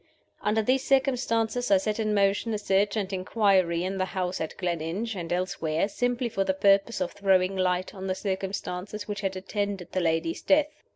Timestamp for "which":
9.07-9.21